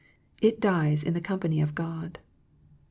It 0.41 0.59
dies 0.59 1.03
in 1.03 1.13
the 1.13 1.21
company 1.21 1.61
of 1.61 1.75
God. 1.75 2.17